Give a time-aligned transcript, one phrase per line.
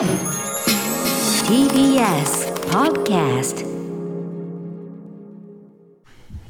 [0.00, 0.08] TBS
[2.70, 3.66] Podcast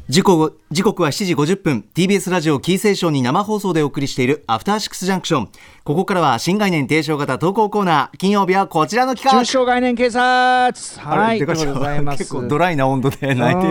[0.08, 1.84] 時刻時刻は7時50分。
[1.92, 5.48] TBS ラジオキーセーションに生放送でお送りしているアフターシックスジャンクション。
[5.82, 8.16] ここからは新概念提唱型投稿コーナー。
[8.18, 10.72] 金曜日はこちらの企画中小概念警察。
[11.00, 12.18] はいでございます。
[12.18, 13.68] 結構ドライな温度で泣いて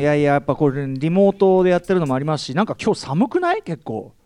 [0.00, 3.60] いやいややっぱこれリモートでやってるのもありますしなんか今日寒くない？
[3.60, 4.14] 結構。
[4.14, 4.25] あ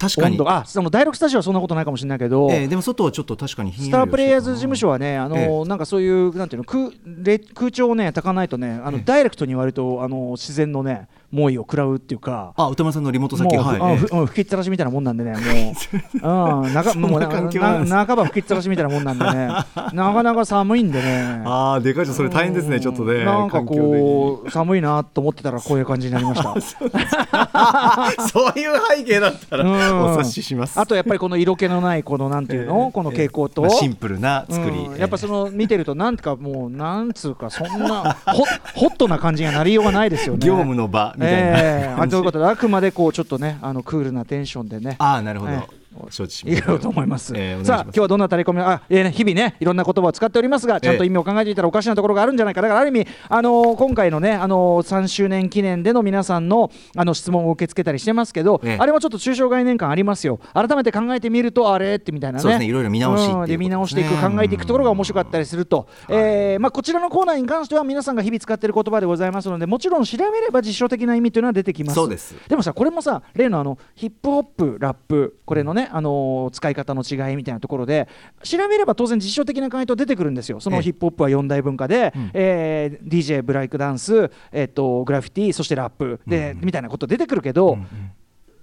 [0.00, 0.38] 確かに。
[0.46, 12.52] あその第6スタジオはそんなことないかもしれないけど、えーでも外はちょっと確かにスタープレイヤーズ事務所はね、あのえなんかそういうなんていうの空れ空調をね炊かないとね、あのダイレクトに割とあの自然のね猛威を食らうっていうか。
[12.56, 13.56] あ歌丸さんのリモート先。
[13.56, 15.32] もう、はい、ふうん吹きっさらしみたいなもんなんでね、
[16.20, 19.48] もう、うん、中もう半ば吹きっさらしみたいなもんなんでね、
[19.92, 21.42] なかなか寒いんでね。
[21.44, 22.16] ああでかいじゃん。
[22.16, 26.54] それ大変ですねちょっとねなんかこう寒いなと思ってたらこういう感じになりました。
[28.28, 30.00] そういう背景だったらうん。
[30.02, 30.78] お察しします。
[30.78, 34.96] あとやっぱりこの色気のないこのなんていうの、えーこの傾向と、まあシンプルな作り、うん。
[34.96, 38.44] やっぱその見てるとなんかもうなんつうかそんなホ
[38.74, 40.46] ホットな感じがなりようがないですよね。
[40.46, 41.92] 業務の場みたいなええ。
[41.92, 42.12] あ感じ。
[42.12, 44.96] ということであくまでこうちょっとねあのクールなテンションでね。
[44.98, 45.79] ああなるほど、え
[46.10, 47.32] 承知しましと思います。
[47.36, 58.76] えーさあ今日はどんなタレコミあ、えーね、日々ねいろんな言葉を使っておりますがちゃんと意味を考えていたらおかしなところがあるんじゃないかだからある意味あのー今回のねあのー3周年記念での皆さんのあの質問を受け付けたりしてますけど、ええ。
[58.80, 60.38] あれもちょっと抽象概念感ありますよ。
[60.54, 61.96] 改めて考えてみるとあれ？
[61.96, 62.42] ってみたいなね。
[62.42, 71.94] そうですねいろいろ見直しっていうんで見直していく考えていくところが面白かったりすると、えーまあ、こちらのコーナーに関しては皆さんが日々使っている言葉でございますのでもちろん調べれば実証的な意味というのは出てきます。
[71.94, 72.34] そうです。
[72.48, 78.08] でもさこれもさ例のあのヒップホップラップこれのね、あのー使い方の違いみたいなところで
[78.42, 80.60] 調べれば当然実証的な回答出てくるんですよ。
[80.60, 80.76] そええ。
[80.76, 82.30] のヒップホップは四大文化で、ん。
[82.34, 87.78] えー DJ ブライクダンス、えっとグラフィティそしてラップで、みたいなこと出てくるけど、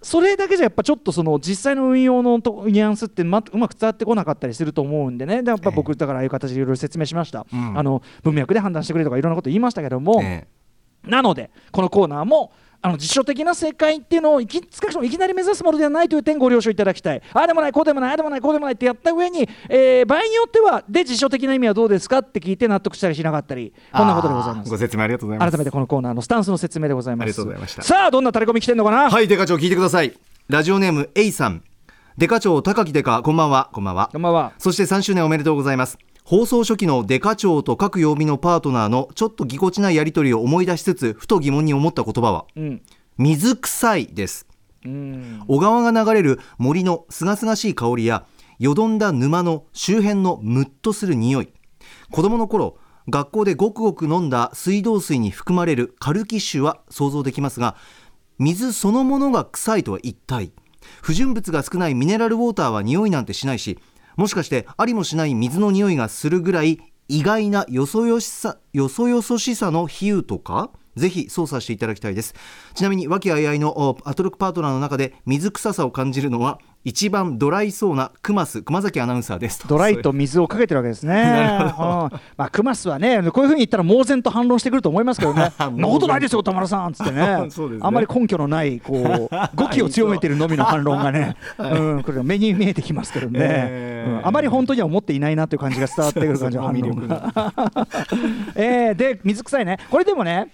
[0.01, 5.43] それだけじゃやっぱちょっとその実際の運用のとニュアンスって、ま、うまく伝わってこなかったりすると思うんでね。
[5.43, 7.77] でやっぱ僕だからああいう形でいろいろ説明しました、うん。
[7.77, 10.47] あの文脈で判断してくれとかいろんなこと言いましたけども、え
[11.07, 17.21] なのでこのコーナーもあの実証的な正解っていうのをいき少なくともいきなり目指すものではないという点ご了承いただきたい。
[17.33, 24.69] ああでもないこうでもないああでもないこうでもないってやった上に、えー場合によってはで実証的な意味はどうですかって聞いて納得したりしなかったりこんなことでございます。
[24.69, 25.51] ご説明ありがとうございます。
[25.51, 27.23] 改めてこのコーナーのスタンスの説明でございます。
[27.23, 27.81] ありがとうございました。
[27.81, 30.13] さあどんなタレコミ来てんのかな、はいデカ長聞いてください。
[30.47, 31.63] ラジオネーム A さん。
[32.17, 33.69] デカ長高木デカこんばんは。
[33.73, 34.09] こんばんは。
[34.11, 34.53] こんばんは。
[34.57, 42.81] そして3周年おめでとうございます放送初期のデカ長と各曜日のパートナーのちょっとぎこちないやり取りを思い出しつつふと疑問に思った言葉はうん。
[43.17, 44.45] 水臭いです。
[44.83, 45.41] うん。
[45.47, 48.25] 小川が流れる森のすがすがしい香りや
[48.59, 51.49] よどんだ沼の周辺のムッとする匂い。
[52.11, 52.77] 子供の頃
[53.07, 57.77] 学校でごくごく飲んだ水道水に含まれるカルキッシュは想像できますが
[58.37, 60.51] 水そのものが臭いとは一体。
[61.01, 63.79] 不純物が少ないミネラルウォーターは匂いなんてしないし
[64.17, 70.71] もしかしてありもしない水の匂いがするぐらい意外なよそよしさよそよそしさの比喩とか？
[70.97, 72.33] ぜひ操作していただきたいです。
[72.73, 81.15] ちなみに和気あいあいのおアトロックパートナーの中で水臭さを感じるのは一番ドライそうな熊須熊崎アナウンサーですドライと水をかけてるわけですね。
[81.77, 81.83] うん。
[81.83, 85.51] まあ、クマスはね、こういうふうに言ったら猛然と反論してくると思いますけどね。
[85.59, 87.47] なことないですよ、田村さんっつってね。
[87.51, 87.81] そうですね。
[87.83, 94.27] あんまり根拠のない、こう、語気を強めてるのみの反論がね、うん、これ目に見えてきますけどね、えーうん。
[94.27, 97.33] あまり本当には思っていないなという感じが伝わってくる感じの反論が。
[98.55, 99.77] えーで、水臭いね。
[99.91, 100.47] これでもね、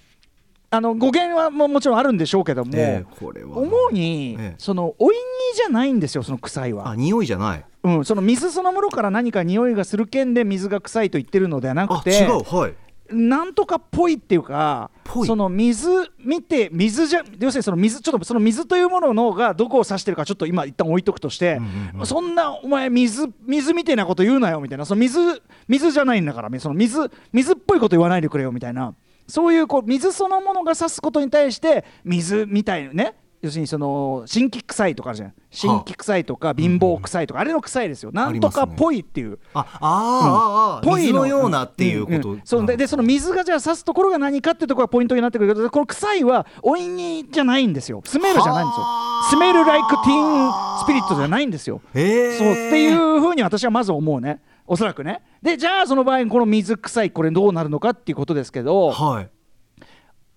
[0.76, 3.58] あの語源はももちろんあるんでしょうけども、えーこれは。
[3.58, 4.56] 主に、ええ。
[4.58, 5.22] そのおいに
[5.56, 6.90] じゃないんですよその臭いは。
[6.90, 7.66] あ匂いじゃない。
[7.84, 12.74] うん、その水そのものから何か匂いがする件で水が臭いと言ってるのではなあくて違うはい。
[13.12, 14.90] なんとかっぽいっていうか
[15.28, 15.88] その水
[16.20, 21.60] 見て水じゃ要するにその水ちょっとその水というもののがどこを指してるかちょっと今一旦置いとくとして、
[22.06, 25.20] そんなお前水水みたいなこと言うなよみたいなその水
[25.68, 28.96] 水じゃないんだからその水水っぽいこと言わないでくれよみたいな
[29.28, 33.16] そういうこう水そのものが指すことに対して水みたいなね。
[33.42, 35.34] 要するにその新規臭いとかあるじゃん。
[35.52, 38.12] 新規臭いとか貧乏臭いとか、あれの臭いですよ。
[38.14, 39.38] なんとかっぽいっていう。
[39.54, 42.66] ああー、あーあーぽい水のようなっていうこと、んんそう。
[42.66, 45.54] ででその水がじゃあ刺すところが何かっていうところがポイントになってくる。
[45.54, 48.02] けどこの臭いはおいにじゃないんですよ。
[48.06, 48.86] スメールじゃないんですよ。
[49.32, 51.82] スメールライクティーンスピリットじゃないんですよ。
[51.94, 52.38] へー。
[52.38, 52.52] そう。
[52.52, 55.22] っていうふうに私はまず思うねおそらくね。
[55.42, 59.30] でじゃあその場合この水臭いこれどうなるのかっていうことですけど、はい。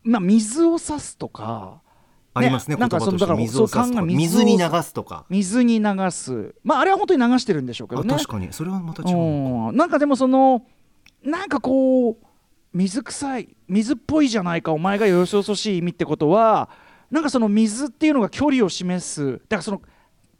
[0.03, 1.81] まあ、水を刺すとか
[2.33, 3.67] ありますねなんかそのだから水を
[4.05, 5.25] 水に流すとか。
[5.29, 6.55] 水に流す。
[6.63, 8.15] まああれは本当に流してるんでしょうけどね。
[8.15, 8.53] あ確かに。
[8.53, 9.77] それはまた違うのうん。
[9.77, 10.65] なんかでもその
[11.23, 12.17] なんかこう
[12.73, 16.69] 水臭い水っぽいじゃないかお前がよそよそしい意味ってことは
[17.11, 19.33] なんかその水っていうのが距離を示す。
[19.33, 19.81] だからその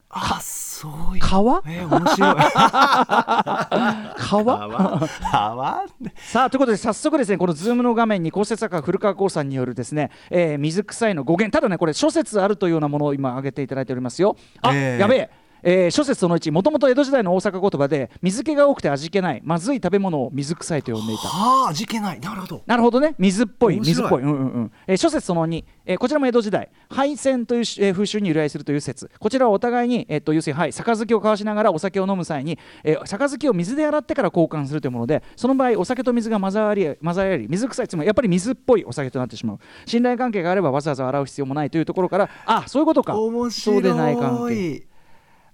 [0.09, 1.63] あそういう川？
[1.67, 2.35] えー、面白い。
[4.17, 4.69] 川？
[4.69, 5.09] 川？
[5.09, 5.85] 川
[6.31, 11.51] さあということで早速ですねこのズームの画面に構成作家古川光さんによるですね、えー水臭いの語源。
[11.57, 14.37] ただねこれ諸説あるというようなものを今挙げていただいておりますよ。
[14.63, 15.31] あ、えーやべえ
[15.63, 21.29] えー諸説その1もともと江戸時代の大阪言葉で水気が多くて味気ないまずい食べ物を水臭いと呼んでいた。
[21.29, 22.21] はあ味気ない。
[22.21, 22.63] なるほど。
[22.67, 23.15] なるほどね。
[23.19, 24.73] 水っぽい水っぽい、うんうんうん。
[24.87, 26.71] えー諸説その2、えーこちらも江戸時代。
[26.91, 29.11] 敗戦というし、えー風習に由来するという説。
[29.19, 39.59] こちらはお互いに、えー、と要するに、はい、杯を交わしながらお酒を飲む際に、えー杯を水で洗ってから交換するというものでその場合お酒と水が混ざり混ざり合い水臭いつまりやっぱり水っぽいお酒となってしまう。
[39.87, 43.19] 信頼関係があればわざわざ洗う必要もないというところからあそういうことか。
[43.19, 43.77] 面白い。
[43.77, 44.87] そうでない関係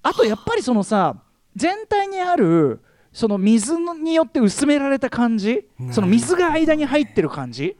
[0.02, 1.16] あとやっぱりそのさ
[1.54, 2.81] 全体にある
[3.12, 7.76] その水によって薄められた感じその水が間に入ってる感じ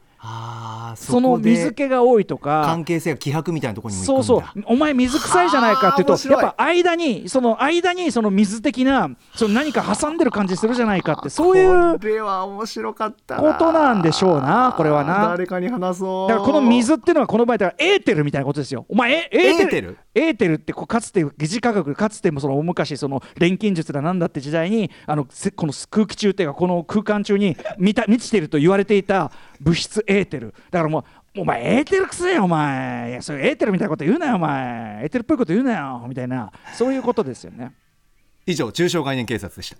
[0.95, 18.85] その水気が多いとか関係性が希薄みたいなところにもそうそうお前水臭いじゃないかっていうとやっぱ間にその間にその水的なその何か挟んでる感じするじゃないかってそういうこれは面白かったことなんでしょうなこれはな誰かに話そうだからこの水っていうのはこの場合だからエーテルみたいなことですよ。
[18.89, 30.53] お前エエーテルエーテルってこうかつて疑似科学かつてもその大昔その錬金術だなんだって時代にあのせこの空気中っていうかこの空間中に満た満ちていると言われていた物質エーテル。
[30.71, 31.05] だからも
[31.35, 33.09] うお前エーテルくせえよお前。
[33.11, 35.03] いやそれエーテルみたいなこと言うなよお前。
[35.03, 36.51] エーテルっぽいこと言うなよみたいな。
[36.73, 37.73] そういうことですよね。
[38.45, 39.77] 以上中小概念警察でした。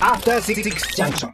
[0.00, 0.62] After Six
[0.96, 1.30] Junction.